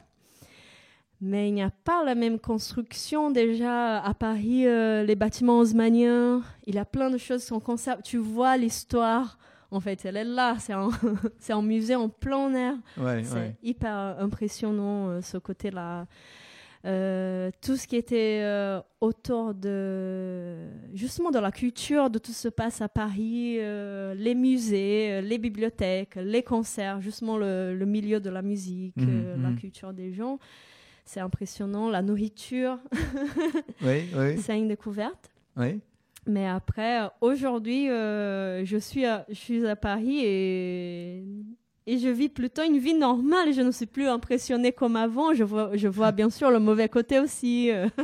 Mais 1.20 1.48
il 1.48 1.54
n'y 1.54 1.62
a 1.62 1.72
pas 1.84 2.04
la 2.04 2.14
même 2.14 2.38
construction 2.38 3.32
déjà 3.32 3.98
à 4.00 4.14
Paris, 4.14 4.66
euh, 4.68 5.02
les 5.02 5.16
bâtiments 5.16 5.58
haussmanniens. 5.58 6.42
Il 6.66 6.76
y 6.76 6.78
a 6.78 6.84
plein 6.84 7.10
de 7.10 7.18
choses 7.18 7.40
qui 7.42 7.48
sont 7.48 7.58
conservées. 7.58 8.02
Tu 8.04 8.18
vois 8.18 8.56
l'histoire, 8.56 9.36
en 9.72 9.80
fait, 9.80 10.04
elle 10.04 10.16
est 10.16 10.22
là. 10.24 10.56
C'est 10.60 10.72
un, 11.52 11.62
musée 11.62 11.96
en 11.96 12.08
plein 12.08 12.54
air. 12.54 12.74
Ouais, 12.96 13.24
C'est 13.24 13.34
ouais. 13.34 13.56
hyper 13.64 14.16
impressionnant, 14.20 15.20
ce 15.20 15.38
côté-là. 15.38 16.06
Euh, 16.84 17.50
tout 17.60 17.76
ce 17.76 17.88
qui 17.88 17.96
était 17.96 18.40
euh, 18.42 18.80
autour 19.00 19.52
de 19.52 20.68
justement 20.94 21.30
de 21.30 21.38
la 21.40 21.50
culture, 21.50 22.08
de 22.08 22.18
tout 22.18 22.30
ce 22.30 22.36
qui 22.36 22.42
se 22.42 22.48
passe 22.48 22.80
à 22.80 22.88
Paris, 22.88 23.56
euh, 23.58 24.14
les 24.14 24.34
musées, 24.34 25.20
les 25.22 25.38
bibliothèques, 25.38 26.14
les 26.16 26.42
concerts, 26.42 27.00
justement 27.00 27.36
le, 27.36 27.74
le 27.74 27.86
milieu 27.86 28.20
de 28.20 28.30
la 28.30 28.42
musique, 28.42 28.96
Mhm, 28.96 29.42
la 29.42 29.50
mhm. 29.50 29.56
culture 29.56 29.92
des 29.92 30.12
gens. 30.12 30.38
C'est 31.04 31.20
impressionnant. 31.20 31.88
La 31.88 32.02
nourriture, 32.02 32.78
c'est 33.82 34.58
une 34.58 34.68
découverte. 34.68 35.32
Mais 36.26 36.46
après, 36.46 37.08
aujourd'hui, 37.20 37.86
je, 37.88 38.78
suis 38.78 39.04
à, 39.04 39.24
je 39.28 39.34
suis 39.34 39.66
à 39.66 39.74
Paris 39.74 40.20
et, 40.24 41.24
et 41.90 41.96
je 41.98 42.08
vis 42.10 42.28
plutôt 42.28 42.62
une 42.62 42.78
vie 42.78 42.92
normale. 42.92 43.54
Je 43.54 43.62
ne 43.62 43.70
suis 43.70 43.86
plus 43.86 44.06
impressionnée 44.06 44.72
comme 44.72 44.94
avant. 44.94 45.32
Je 45.32 45.42
vois, 45.42 45.70
je 45.74 45.88
vois 45.88 46.12
bien 46.12 46.28
sûr 46.28 46.50
le 46.50 46.58
mauvais 46.60 46.86
côté 46.88 47.18
aussi. 47.18 47.70
euh. 47.70 47.88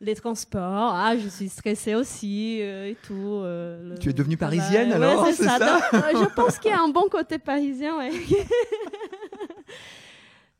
Les 0.00 0.14
transports, 0.14 0.92
ah, 0.94 1.16
je 1.16 1.28
suis 1.28 1.48
stressée 1.48 1.96
aussi 1.96 2.58
euh, 2.60 2.90
et 2.90 2.96
tout. 3.02 3.14
euh, 3.42 3.94
le 3.94 3.98
Tu 3.98 4.10
es 4.10 4.12
devenue 4.12 4.36
parisienne, 4.36 4.90
Ouais, 4.90 4.94
alors, 4.94 5.26
c'est 5.26 5.32
c'est 5.32 5.42
ça. 5.44 5.58
ça 5.58 5.90
Donc, 6.12 6.22
je 6.22 6.34
pense 6.34 6.58
qu'il 6.60 6.70
y 6.70 6.74
a 6.74 6.80
un 6.80 6.88
bon 6.88 7.08
côté 7.10 7.38
parisien. 7.38 7.98
ouais. 7.98 8.12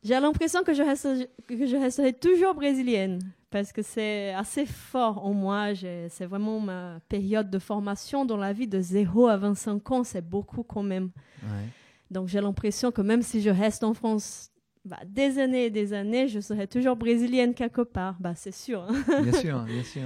J'ai 0.03 0.17
l'impression 0.19 0.63
que 0.63 0.73
je, 0.73 0.81
reste, 0.83 1.07
que 1.47 1.67
je 1.67 1.75
resterai 1.75 2.13
toujours 2.13 2.53
brésilienne 2.53 3.19
parce 3.49 3.71
que 3.71 3.81
c'est 3.81 4.33
assez 4.33 4.65
fort 4.65 5.25
en 5.25 5.33
moi. 5.33 5.73
C'est 5.75 6.25
vraiment 6.25 6.59
ma 6.59 6.99
période 7.09 7.49
de 7.49 7.59
formation 7.59 8.25
dans 8.25 8.37
la 8.37 8.53
vie 8.53 8.67
de 8.67 8.79
0 8.79 9.27
à 9.27 9.37
25 9.37 9.91
ans. 9.91 10.03
C'est 10.03 10.27
beaucoup 10.27 10.63
quand 10.63 10.83
même. 10.83 11.11
ouais. 11.43 11.65
Donc 12.11 12.27
j'ai 12.27 12.41
l'impression 12.41 12.91
que 12.91 13.01
même 13.01 13.21
si 13.21 13.41
je 13.41 13.49
reste 13.49 13.83
en 13.83 13.93
France 13.93 14.51
bah, 14.85 14.97
des 15.05 15.39
années 15.39 15.65
et 15.65 15.69
des 15.69 15.93
années, 15.93 16.27
je 16.27 16.39
serai 16.39 16.65
toujours 16.67 16.95
brésilienne 16.95 17.53
quelque 17.53 17.81
part. 17.81 18.15
Bah, 18.19 18.33
c'est 18.35 18.53
sûr. 18.53 18.81
hein. 18.89 19.21
Bien 19.23 19.33
sûr, 19.33 19.59
bien 19.63 19.83
sûr. 19.83 20.01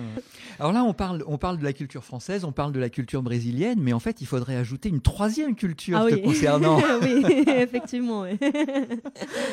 Alors 0.59 0.71
là, 0.73 0.83
on 0.83 0.93
parle, 0.93 1.23
on 1.27 1.37
parle 1.37 1.57
de 1.59 1.63
la 1.63 1.73
culture 1.73 2.03
française, 2.03 2.43
on 2.43 2.51
parle 2.51 2.71
de 2.73 2.79
la 2.79 2.89
culture 2.89 3.21
brésilienne, 3.21 3.79
mais 3.81 3.93
en 3.93 3.99
fait, 3.99 4.21
il 4.21 4.25
faudrait 4.27 4.55
ajouter 4.55 4.89
une 4.89 5.01
troisième 5.01 5.55
culture 5.55 5.99
Ah 6.01 6.09
te 6.09 6.15
oui. 6.15 6.21
concernant. 6.21 6.79
oui, 7.01 7.23
effectivement. 7.47 8.21
oui. 8.23 8.37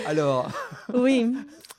Alors, 0.06 0.50
Oui, 0.94 1.32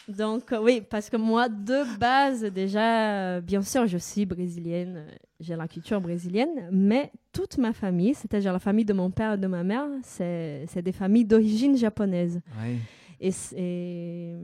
donc 0.08 0.52
euh, 0.52 0.60
oui, 0.62 0.82
parce 0.88 1.10
que 1.10 1.18
moi, 1.18 1.50
de 1.50 1.98
base, 2.00 2.44
déjà, 2.44 3.36
euh, 3.36 3.42
bien 3.42 3.62
sûr, 3.62 3.88
je 3.88 3.98
suis 3.98 4.26
brésilienne, 4.26 5.06
euh, 5.08 5.12
j'ai 5.40 5.56
la 5.56 5.68
culture 5.68 6.00
brésilienne, 6.02 6.68
mais 6.72 7.12
toute 7.34 7.58
ma 7.58 7.74
famille, 7.74 8.14
c'est-à-dire 8.14 8.54
la 8.54 8.60
famille 8.60 8.86
de 8.86 8.94
mon 8.94 9.10
père 9.10 9.34
et 9.34 9.38
de 9.38 9.48
ma 9.48 9.64
mère, 9.64 9.86
c'est 10.04 10.68
des 10.84 10.92
familles 10.92 11.26
d'origine 11.26 11.76
japonaise. 11.78 12.40
ouais. 12.62 12.76
Et, 13.22 14.36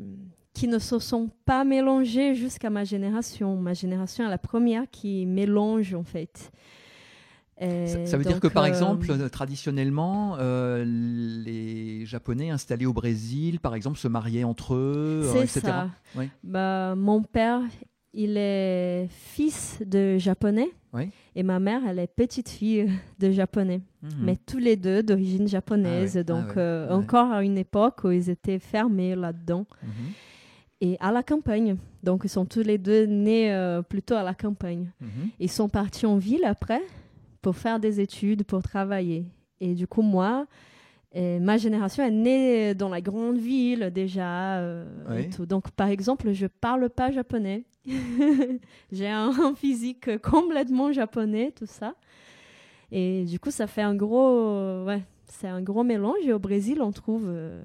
qui 0.53 0.67
ne 0.67 0.79
se 0.79 0.97
sont 0.97 1.29
pas 1.45 1.63
mélangées 1.63 2.33
jusqu'à 2.33 2.71
ma 2.71 2.83
génération. 2.83 3.57
Ma 3.57 3.73
génération 3.73 4.25
est 4.25 4.29
la 4.29 4.39
première 4.39 4.89
qui 4.89 5.25
mélange, 5.25 5.93
en 5.93 6.03
fait. 6.03 6.51
Et 7.59 7.87
ça, 7.87 8.05
ça 8.05 8.17
veut 8.17 8.23
dire 8.23 8.39
que 8.39 8.47
par 8.47 8.63
euh, 8.63 8.67
exemple, 8.67 9.07
euh, 9.09 9.29
traditionnellement, 9.29 10.35
euh, 10.39 10.83
les 10.85 12.05
Japonais 12.05 12.51
installés 12.51 12.85
au 12.85 12.93
Brésil, 12.93 13.59
par 13.59 13.73
exemple, 13.73 13.97
se 13.97 14.07
mariaient 14.07 14.43
entre 14.43 14.75
eux, 14.75 15.23
euh, 15.25 15.33
C'est 15.33 15.43
etc. 15.43 15.59
ça. 15.61 15.89
Oui. 16.15 16.29
Bah, 16.43 16.93
mon 16.95 17.23
père, 17.23 17.61
il 18.17 18.35
est 18.35 19.07
fils 19.09 19.79
de 19.85 20.17
japonais. 20.17 20.71
Oui. 20.91 21.09
Et 21.35 21.43
ma 21.43 21.59
mère, 21.59 21.81
elle 21.87 21.99
est 21.99 22.07
petite 22.07 22.49
fille 22.49 22.89
de 23.19 23.31
japonais. 23.31 23.81
Mhm. 24.01 24.09
Mais 24.23 24.35
tous 24.35 24.57
les 24.57 24.75
deux 24.75 25.03
d'origine 25.03 25.47
japonaise. 25.47 26.17
Ah 26.17 26.23
donc, 26.23 26.45
ah 26.55 26.59
euh, 26.59 26.89
encore 26.89 27.31
à 27.31 27.43
une 27.43 27.59
époque 27.59 28.03
où 28.03 28.09
ils 28.09 28.29
étaient 28.29 28.57
fermés 28.57 29.15
là-dedans. 29.15 29.67
Mhm. 29.83 29.89
Et 30.81 30.97
à 30.99 31.11
la 31.11 31.21
campagne. 31.21 31.77
Donc, 32.03 32.21
ils 32.23 32.29
sont 32.29 32.45
tous 32.45 32.63
les 32.63 32.79
deux 32.79 33.05
nés 33.05 33.53
euh, 33.53 33.83
plutôt 33.83 34.15
à 34.15 34.23
la 34.23 34.33
campagne. 34.33 34.89
Mhm. 34.99 35.29
Ils 35.39 35.51
sont 35.51 35.69
partis 35.69 36.07
en 36.07 36.17
ville 36.17 36.45
après 36.45 36.81
pour 37.43 37.55
faire 37.55 37.79
des 37.79 37.99
études, 37.99 38.43
pour 38.45 38.63
travailler. 38.63 39.25
Et 39.59 39.75
du 39.75 39.85
coup, 39.85 40.01
moi, 40.01 40.47
euh, 41.15 41.39
ma 41.39 41.57
génération 41.57 42.03
est 42.03 42.11
née 42.11 42.75
dans 42.75 42.89
la 42.89 43.01
grande 43.01 43.37
ville 43.37 43.91
déjà. 43.93 44.57
euh, 44.59 44.85
et 45.17 45.29
tout. 45.29 45.45
Donc, 45.45 45.71
par 45.71 45.87
exemple, 45.87 46.31
je 46.33 46.47
parle 46.47 46.89
pas 46.89 47.11
japonais. 47.11 47.65
J'ai 48.91 49.07
un, 49.07 49.55
physique 49.55 50.21
complètement 50.21 50.91
japonais, 50.91 51.53
tout 51.55 51.65
ça. 51.65 51.95
Et 52.91 53.23
du 53.25 53.39
coup, 53.39 53.51
ça 53.51 53.67
fait 53.67 53.81
un 53.81 53.95
gros, 53.95 54.83
ouais, 54.85 55.03
c'est 55.27 55.47
un 55.47 55.61
gros 55.61 55.83
mélange. 55.83 56.25
Et 56.25 56.33
au 56.33 56.39
Brésil, 56.39 56.81
on 56.81 56.91
trouve 56.91 57.25
euh, 57.27 57.63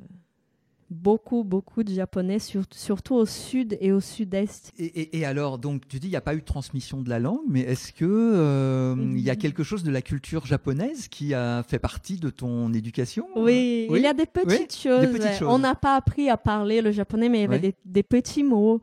beaucoup, 0.93 1.43
beaucoup 1.45 1.83
de 1.83 1.93
japonais, 1.93 2.39
sur- 2.39 2.63
surtout 2.71 3.15
au 3.15 3.27
sud 3.27 3.77
et 3.81 3.91
au 3.93 4.01
sud-est. 4.01 4.73
Et, 4.79 4.85
et- 4.85 5.19
et 5.19 5.25
alors, 5.25 5.59
donc, 5.59 5.89
tu 5.89 5.99
dis, 5.99 6.07
il 6.07 6.11
n'y 6.11 6.17
a 6.17 6.21
pas 6.21 6.35
eu 6.35 6.41
de 6.41 6.45
transmission 6.45 7.01
de 7.01 7.09
la 7.11 7.19
langue, 7.19 7.41
mais 7.49 7.61
est-ce 7.61 7.93
que 7.93 8.05
euh, 8.07 8.95
il 8.99 9.21
y 9.21 9.31
a 9.31 9.37
quelque 9.37 9.63
chose 9.63 9.83
de 9.83 9.91
la 9.91 10.03
culture 10.03 10.47
japonaise 10.47 11.09
qui 11.09 11.35
a 11.35 11.63
fait 11.63 11.79
partie 11.79 12.17
de 12.17 12.31
ton 12.31 12.73
éducation? 12.73 13.27
Oui, 13.37 13.87
Oui, 13.91 13.99
il 14.01 14.03
y 14.03 14.07
a 14.07 14.15
des 14.15 14.27
petites, 14.27 14.77
choses, 14.77 15.01
des 15.01 15.07
petites 15.09 15.23
ouais. 15.23 15.33
choses. 15.35 15.49
On 15.51 15.59
n'a 15.59 15.75
pas 15.75 15.97
appris 15.97 16.29
à 16.31 16.37
parler 16.37 16.81
le 16.83 16.93
japonais, 16.93 17.29
mais 17.29 17.39
il 17.39 17.51
y 17.51 17.55
avait 17.55 17.75
des 17.85 18.03
petits 18.03 18.45
mots 18.45 18.81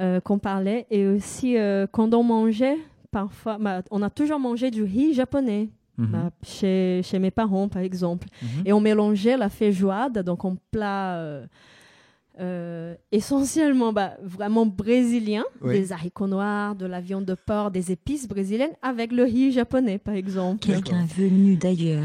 euh, 0.00 0.20
qu'on 0.20 0.38
parlait. 0.38 0.86
Et 0.90 1.06
aussi, 1.06 1.56
euh, 1.56 1.86
quand 1.90 2.12
on 2.14 2.22
mangeait, 2.22 2.78
parfois, 3.10 3.58
bah, 3.58 3.82
on 3.90 4.02
a 4.02 4.10
toujours 4.10 4.38
mangé 4.40 4.70
du 4.70 4.82
riz 4.82 5.14
japonais. 5.14 5.68
Mhm. 5.96 6.06
Bah, 6.10 6.30
chez, 6.42 7.02
chez 7.04 7.18
mes 7.18 7.30
parents, 7.30 7.68
par 7.68 7.82
exemple. 7.82 8.26
Mhm. 8.42 8.48
Et 8.66 8.72
on 8.72 8.80
mélangeait 8.80 9.36
la 9.36 9.48
feijoada, 9.48 10.22
donc 10.22 10.44
un 10.44 10.56
plat 10.70 11.16
euh, 11.18 11.46
euh, 12.40 12.94
essentiellement 13.12 13.92
bah, 13.92 14.14
vraiment 14.22 14.66
brésilien, 14.66 15.44
Oui. 15.62 15.74
des 15.74 15.92
haricots 15.92 16.26
noirs, 16.26 16.74
de 16.74 16.86
la 16.86 17.00
viande 17.00 17.24
de 17.24 17.34
porc, 17.34 17.70
des 17.70 17.92
épices 17.92 18.26
brésiliennes, 18.26 18.74
avec 18.82 19.12
le 19.12 19.22
riz 19.22 19.52
japonais, 19.52 19.98
par 19.98 20.14
exemple. 20.14 20.58
Quelqu'un 20.66 21.04
venu 21.16 21.56
d'ailleurs. 21.56 22.02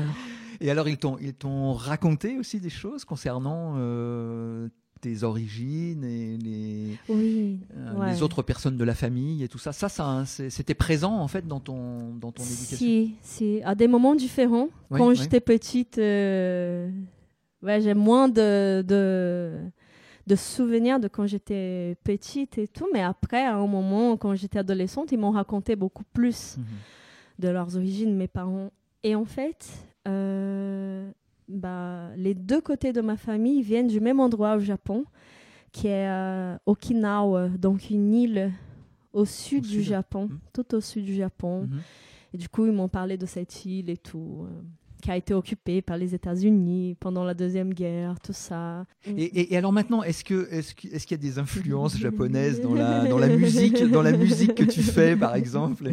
Et 0.62 0.69
alors, 0.69 0.88
ils 0.88 0.98
t'ont, 0.98 1.17
ils 1.19 1.34
t'ont 1.34 1.74
raconté 1.74 2.38
aussi 2.38 2.60
des 2.60 2.69
choses 2.69 3.05
concernant 3.05 3.75
euh, 3.77 4.67
tes 5.01 5.23
origines 5.23 6.03
et 6.03 6.37
les, 6.37 6.97
Oui, 7.07 7.59
euh, 7.75 7.93
ouais. 7.95 8.11
les 8.11 8.21
autres 8.23 8.41
personnes 8.41 8.77
de 8.77 8.83
la 8.83 8.95
famille 8.95 9.43
et 9.43 9.47
tout 9.47 9.57
ça. 9.57 9.71
Ça, 9.71 9.89
ça 9.89 10.23
c'est- 10.25 10.49
c'était 10.49 10.73
présent 10.73 11.15
en 11.19 11.27
fait 11.27 11.47
dans 11.47 11.59
ton, 11.59 12.13
dans 12.15 12.31
ton 12.31 12.43
éducation? 12.43 12.77
Si, 12.77 13.15
si, 13.21 13.61
à 13.63 13.75
des 13.75 13.87
moments 13.87 14.15
différents. 14.15 14.69
Oui, 14.91 14.97
Quand 14.99 15.07
oui. 15.09 15.15
j'étais 15.15 15.39
petite, 15.39 15.97
euh, 15.97 16.89
ouais, 17.63 17.81
j'ai 17.81 17.93
moins 17.93 18.27
de, 18.29 18.83
de, 18.87 19.53
de 20.27 20.35
souvenirs 20.35 20.99
de 20.99 21.07
quand 21.07 21.25
j'étais 21.27 21.95
petite 22.03 22.57
et 22.57 22.67
tout, 22.67 22.87
mais 22.93 23.01
après, 23.01 23.45
à 23.45 23.55
un 23.55 23.67
moment, 23.67 24.17
quand 24.17 24.35
j'étais 24.35 24.59
adolescente, 24.59 25.11
ils 25.11 25.17
m'ont 25.19 25.31
raconté 25.31 25.75
beaucoup 25.75 26.03
plus 26.13 26.57
Mhm. 26.57 26.63
de 27.39 27.47
leurs 27.49 27.75
origines, 27.77 28.15
mes 28.15 28.27
parents. 28.27 28.71
Et 29.03 29.15
en 29.15 29.25
fait, 29.25 29.65
euh, 30.07 31.09
bah, 31.49 32.09
les 32.15 32.33
deux 32.35 32.61
côtés 32.61 32.93
de 32.93 33.01
ma 33.01 33.17
famille 33.17 33.61
viennent 33.61 33.87
du 33.87 33.99
même 33.99 34.19
endroit 34.19 34.55
au 34.55 34.59
Japon, 34.59 35.05
qui 35.71 35.87
est 35.87 36.07
euh, 36.09 36.55
Okinawa, 36.65 37.49
donc 37.49 37.89
une 37.89 38.13
île 38.13 38.51
au 39.13 39.25
sud 39.25 39.65
Au 39.65 39.67
du 39.67 39.73
sud. 39.75 39.83
Japon, 39.83 40.27
Mhm. 40.29 40.39
tout 40.53 40.75
au 40.75 40.81
sud 40.81 41.03
du 41.05 41.15
Japon. 41.15 41.61
Mhm. 41.63 41.79
Et 42.33 42.37
du 42.37 42.47
coup, 42.49 42.65
ils 42.67 42.71
m'ont 42.71 42.87
parlé 42.89 43.17
de 43.17 43.25
cette 43.25 43.65
île 43.65 43.89
et 43.89 43.97
tout, 43.97 44.45
euh, 44.45 44.61
qui 45.01 45.09
a 45.09 45.17
été 45.17 45.33
occupée 45.33 45.81
par 45.81 45.97
les 45.97 46.13
États-Unis 46.13 46.95
pendant 46.99 47.23
la 47.23 47.33
Deuxième 47.33 47.73
Guerre, 47.73 48.19
tout 48.19 48.33
ça. 48.33 48.85
Et, 49.07 49.23
et- 49.23 49.53
et 49.53 49.57
alors 49.57 49.71
maintenant, 49.71 50.03
est-ce 50.03 50.23
que 50.25 50.47
est-ce 50.51 50.75
que- 50.75 50.87
est-ce 50.93 51.07
qu'il 51.07 51.15
y 51.17 51.19
a 51.19 51.23
des 51.23 51.39
influences 51.39 51.97
japonaises 51.97 52.61
dans 52.61 52.73
la 52.75 53.05
dans 53.07 53.17
la 53.17 53.29
musique 53.29 53.81
dans 53.89 54.01
la 54.03 54.11
musique 54.11 54.53
que 54.55 54.63
tu 54.65 54.81
fais 54.81 55.15
par 55.15 55.35
exemple 55.35 55.89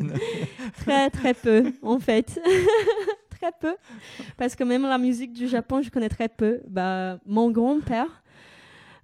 Très, 0.80 1.08
très 1.10 1.34
peu, 1.34 1.72
en 1.82 1.98
fait. 1.98 2.38
peu. 3.52 3.76
Parce 4.36 4.54
que 4.54 4.64
même 4.64 4.82
la 4.82 4.98
musique 4.98 5.32
du 5.32 5.48
Japon, 5.48 5.82
je 5.82 5.90
connais 5.90 6.08
très 6.08 6.28
peu. 6.28 6.60
Bah, 6.68 7.18
mon 7.26 7.50
grand-père, 7.50 8.22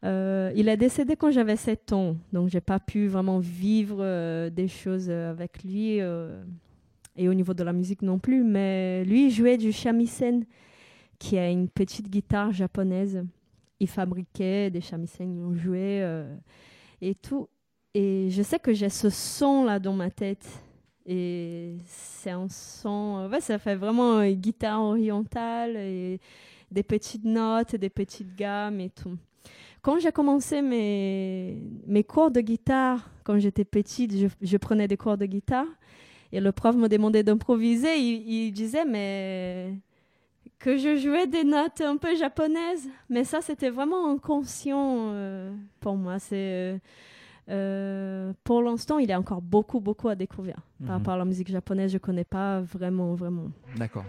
euh, 0.05 0.53
il 0.57 0.69
est 0.69 0.77
décédé 0.77 1.17
quand 1.17 1.31
j'avais 1.31 1.57
7 1.57 1.93
ans. 1.93 2.17
Donc, 2.33 2.49
j'ai 2.49 2.61
pas 2.61 2.81
pu 2.81 3.07
vraiment 3.07 3.39
vivre 3.39 3.99
euh, 4.01 4.51
des 4.51 4.69
choses 4.69 5.07
euh, 5.09 5.31
avec 5.31 5.63
lui. 5.63 5.99
et 7.17 7.29
au 7.29 7.35
niveau 7.35 7.55
de 7.55 7.63
la 7.63 7.73
musique 7.73 8.03
non 8.03 8.19
plus. 8.19 8.43
Mais 8.43 9.05
lui, 9.05 9.31
jouait 9.31 9.59
du 9.59 9.73
shamisen, 9.73 10.45
qui 11.19 11.37
est 11.37 11.53
une 11.53 11.69
petite 11.69 12.09
guitare 12.09 12.53
japonaise. 12.53 13.25
Il 13.81 13.89
fabriquait 13.89 14.71
des 14.71 14.81
shamisen, 14.81 15.37
il 15.37 15.45
en 15.45 15.55
jouait 15.55 16.05
et 17.01 17.15
tout. 17.15 17.49
Et 17.95 18.29
je 18.31 18.43
sais 18.43 18.59
que 18.59 18.73
j'ai 18.73 18.89
ce 18.89 19.11
son-là 19.11 19.79
dans 19.79 19.93
ma 19.93 20.11
tête. 20.11 20.47
Et 21.07 21.77
c'est 21.87 22.31
un 22.31 22.49
son. 22.49 23.19
euh, 23.21 23.29
Ouais, 23.29 23.41
ça 23.41 23.59
fait 23.59 23.75
vraiment 23.77 24.21
une 24.23 24.35
guitare 24.35 24.81
orientale 24.83 25.77
et 25.77 26.21
des 26.71 26.83
petites 26.83 27.25
notes, 27.25 27.77
des 27.77 27.91
petites 27.91 28.35
gammes 28.37 28.81
et 28.81 28.91
tout. 28.91 29.17
Quand 29.83 29.99
j'ai 29.99 30.13
commencé 30.13 30.63
mes, 30.63 31.59
mes 31.87 32.05
cours 32.05 32.31
de 32.31 32.41
guitare, 32.41 33.11
quand 33.25 33.39
j'étais 33.39 33.65
petite, 33.65 34.13
je, 34.41 34.57
prenais 34.57 34.87
des 34.89 34.97
cours 34.97 35.17
de 35.19 35.27
guitare 35.27 35.67
et 36.33 36.41
le 36.41 36.53
prof 36.53 36.77
me 36.77 36.89
demandait 36.89 37.23
d'improviser. 37.25 37.97
Il, 37.99 38.29
il 38.29 38.53
disait, 38.53 38.85
mais 38.85 39.75
que 40.59 40.77
je 40.79 40.97
jouais 40.97 41.27
des 41.27 41.45
notes 41.45 41.81
un 41.81 41.97
peu 41.97 42.15
japonaises. 42.17 42.89
Mais 43.09 43.25
ça, 43.25 43.41
c'était 43.41 43.71
vraiment 43.71 44.09
inconscient 44.11 45.11
euh, 45.13 45.53
pour 45.81 45.97
moi. 45.97 46.19
C'est. 46.19 46.37
euh, 46.37 46.79
euh, 47.49 48.33
pour 48.45 48.63
l'instant, 48.63 48.99
il 48.99 49.09
y 49.09 49.13
a 49.13 49.19
encore 49.19 49.43
beaucoup, 49.43 49.81
beaucoup 49.81 50.09
à 50.09 50.15
découvrir. 50.15 50.57
Mhm. 50.81 50.87
Par 50.87 50.97
rapport 50.97 51.15
à 51.15 51.19
la 51.19 51.25
musique 51.25 51.51
japonaise, 51.51 51.93
je 51.93 51.99
connais 51.99 52.25
pas 52.25 52.61
vraiment, 52.61 53.15
vraiment. 53.15 53.51
D'accord. 53.77 54.05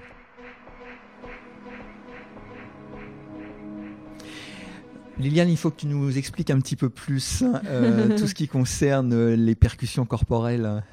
Liliane, 5.19 5.49
il 5.49 5.57
faut 5.57 5.69
que 5.69 5.81
tu 5.81 5.87
nous 5.87 6.17
expliques 6.17 6.49
un 6.49 6.59
petit 6.59 6.75
peu 6.75 6.89
plus 6.89 7.43
euh, 7.43 8.17
tout 8.17 8.27
ce 8.27 8.33
qui 8.33 8.47
concerne 8.47 9.33
les 9.33 9.55
percussions 9.55 10.05
corporelles. 10.05 10.83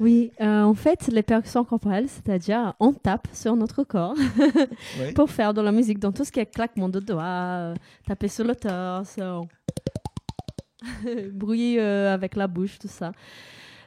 Oui, 0.00 0.32
euh, 0.40 0.62
en 0.62 0.74
fait, 0.74 1.08
les 1.08 1.22
percussions 1.22 1.64
corporelles, 1.64 2.08
c'est-à-dire 2.08 2.74
on 2.80 2.92
tape 2.92 3.28
sur 3.32 3.54
notre 3.56 3.84
corps 3.84 4.16
pour 5.14 5.30
faire 5.30 5.54
de 5.54 5.60
la 5.60 5.72
musique, 5.72 6.00
dans 6.00 6.12
tout 6.12 6.24
ce 6.24 6.32
qui 6.32 6.40
est 6.40 6.46
claquement 6.46 6.88
de 6.88 6.98
doigts, 7.00 7.74
taper 8.06 8.28
sur 8.28 8.44
le 8.44 8.56
torse, 8.56 9.16
bruit 11.32 11.78
euh, 11.78 12.12
avec 12.12 12.36
la 12.36 12.46
bouche, 12.46 12.78
tout 12.78 12.88
ça. 12.88 13.12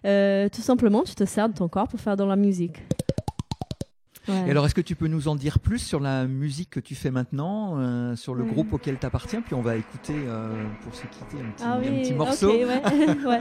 Euh, 0.05 0.49
tout 0.49 0.61
simplement, 0.61 1.03
tu 1.03 1.13
te 1.15 1.25
sers 1.25 1.47
de 1.49 1.53
ton 1.53 1.67
corps 1.67 1.87
pour 1.87 1.99
faire 1.99 2.17
de 2.17 2.23
la 2.23 2.35
musique. 2.35 2.77
Ouais. 4.27 4.43
Et 4.47 4.51
alors, 4.51 4.65
est-ce 4.67 4.75
que 4.75 4.81
tu 4.81 4.95
peux 4.95 5.07
nous 5.07 5.27
en 5.27 5.35
dire 5.35 5.57
plus 5.59 5.79
sur 5.79 5.99
la 5.99 6.27
musique 6.27 6.69
que 6.69 6.79
tu 6.79 6.93
fais 6.93 7.09
maintenant, 7.09 7.79
euh, 7.79 8.15
sur 8.15 8.35
le 8.35 8.43
Ouais. 8.43 8.51
groupe 8.51 8.71
auquel 8.73 8.99
tu 8.99 9.05
appartiens 9.05 9.41
Puis 9.41 9.55
on 9.55 9.61
va 9.61 9.75
écouter, 9.77 10.13
euh, 10.15 10.63
pour 10.83 10.93
se 10.93 11.01
quitter, 11.07 11.37
un 11.43 11.49
petit, 11.51 11.63
Ah 11.65 11.73
un 11.73 11.79
oui, 11.79 12.01
petit 12.01 12.11
ok, 12.13 12.17
morceau. 12.19 12.51
ouais. 13.27 13.39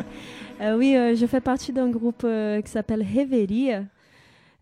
Euh, 0.62 0.76
oui, 0.78 0.97
je 1.16 1.26
fais 1.26 1.40
partie 1.42 1.73
d'un 1.73 1.90
groupe 1.90 2.26
qui 2.64 2.71
s'appelle 2.71 3.02
Reveria. 3.02 3.85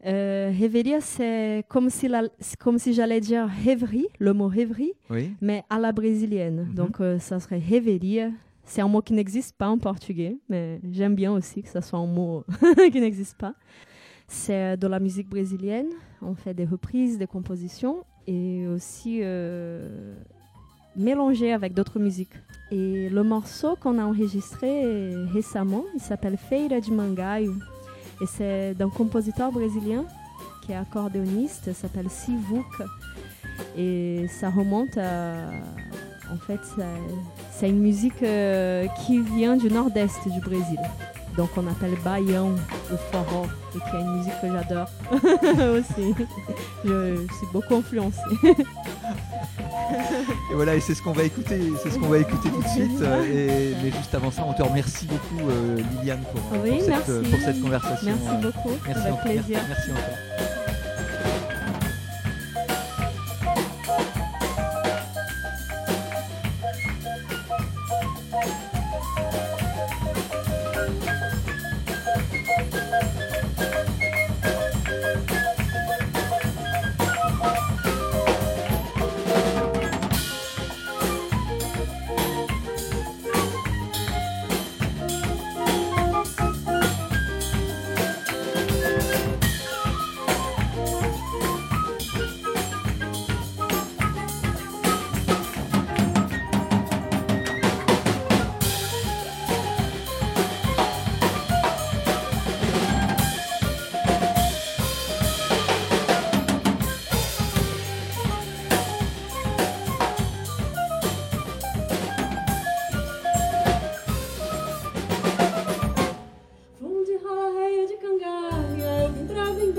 Euh, 0.07 0.52
Reveria, 0.61 1.00
c'est 1.00 1.64
comme 1.68 1.88
si, 1.88 2.09
la- 2.09 2.28
comme 2.59 2.78
si 2.78 2.95
j'allais 2.95 3.21
dire 3.21 3.49
rêverie, 3.64 4.07
le 4.18 4.33
mot 4.33 4.49
rêverie, 4.49 4.92
Oui. 5.11 5.33
mais 5.40 5.62
à 5.71 5.78
la 5.78 5.92
brésilienne. 5.92 6.66
Mhm. 6.68 6.75
Donc, 6.75 6.97
ça 7.21 7.38
serait 7.38 7.61
Reveria. 7.61 8.30
C'est 8.68 8.82
un 8.82 8.88
mot 8.88 9.00
qui 9.00 9.14
n'existe 9.14 9.56
pas 9.56 9.68
en 9.68 9.78
portugais, 9.78 10.37
mais 10.50 10.78
j'aime 10.92 11.14
bien 11.14 11.32
aussi 11.32 11.62
que 11.62 11.70
ça 11.70 11.80
soit 11.80 11.98
un 11.98 12.06
mot 12.06 12.44
qui 12.92 13.00
n'existe 13.00 13.38
pas. 13.38 13.54
C'est 14.26 14.76
de 14.76 14.87
la 14.87 15.00
musique 15.00 15.26
brésilienne. 15.26 15.88
On 16.20 16.34
fait 16.34 16.52
des 16.52 16.66
reprises, 16.66 17.16
des 17.16 17.26
compositions 17.26 18.04
et 18.26 18.66
aussi 18.66 19.20
euh, 19.22 20.14
mélangé 20.96 21.54
avec 21.54 21.72
d'autres 21.72 21.98
musiques. 21.98 22.34
Et 22.70 23.08
le 23.08 23.22
morceau 23.22 23.75
qu'on 23.76 23.98
a 23.98 24.04
enregistré 24.04 25.14
récemment, 25.32 25.84
il 25.94 26.00
s'appelle 26.02 26.37
Feira 26.37 26.78
de 26.78 26.92
Mangaio. 26.92 27.54
Et 28.20 28.26
c'est 28.26 28.75
d'un 28.75 28.90
compositeur 28.90 29.50
brésilien 29.50 30.04
qui 30.62 30.72
est 30.72 30.76
accordéoniste, 30.76 31.72
s'appelle 31.72 32.10
Sivuca. 32.10 32.84
Et 33.78 34.26
ça 34.28 34.50
remonte 34.50 34.98
à. 34.98 35.52
En 36.32 36.37
fait, 36.47 36.61
c'est- 37.58 37.68
une 37.68 37.80
musique 37.80 38.23
euh, 38.23 38.87
qui 39.06 39.20
vient 39.20 39.56
du 39.56 39.68
nord-est 39.70 40.28
du 40.28 40.40
Brésil. 40.40 40.78
Donc 41.37 41.50
on 41.56 41.66
appelle 41.68 41.94
baião 42.04 42.54
le 42.90 42.97
forró, 43.12 43.47
et 43.75 43.78
qui 43.78 43.97
est 43.97 44.00
une 44.00 44.16
musique 44.18 44.32
que 44.42 44.49
j'adore 44.52 44.88
aussi. 45.78 46.14
Je, 46.85 47.16
je 47.28 47.35
suis 47.35 47.47
beaucoup 47.52 47.76
influencée. 47.76 48.18
et 50.50 50.54
voilà, 50.54 50.75
et 50.75 50.80
c'est 50.80 50.94
ce 50.94 51.02
qu'on 51.02 51.12
va 51.12 51.23
écouter, 51.23 51.61
c'est 51.82 51.90
ce 51.90 51.99
qu'on 51.99 52.08
va 52.08 52.18
écouter 52.18 52.49
tout 52.50 52.62
de 52.62 52.68
suite. 52.68 53.00
Et, 53.32 53.73
mais 53.82 53.90
juste 53.92 54.14
avant 54.14 54.30
ça, 54.30 54.44
on 54.47 54.52
te 54.52 54.62
remercie 54.62 55.06
beaucoup, 55.06 55.49
Liliane, 56.00 56.25
pour, 56.32 56.42
cette, 56.80 57.30
pour, 57.30 57.40
cette, 57.40 57.61
conversation. 57.61 58.12
Merci 58.20 58.37
beaucoup. 58.47 58.76
Merci 58.87 59.06
Avec 59.06 59.20
plaisir. 59.20 59.61
Merci 59.68 59.90
encore. 59.92 60.58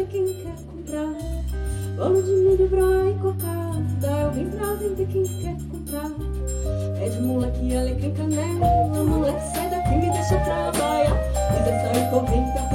quem 0.09 0.25
quer 0.25 0.55
comprar. 0.65 1.15
Bolo 1.95 2.23
de 2.23 2.31
milho, 2.31 2.67
bró 2.69 3.09
e 3.09 3.13
cocada, 3.15 4.25
alguém 4.25 4.49
pra 4.49 4.73
vender 4.75 5.07
quem 5.07 5.23
quer 5.23 5.55
comprar. 5.69 6.11
É 6.95 6.99
Pede 6.99 7.21
moleque, 7.21 7.75
alecrim, 7.75 8.13
canela, 8.13 9.03
moleque, 9.03 9.41
sai 9.53 9.69
daqui, 9.69 9.95
me 9.95 10.11
deixa 10.11 10.37
trabalhar. 10.39 11.17
Diz 11.51 11.67
essa 11.67 11.99
e 11.99 12.09
corrente 12.09 12.68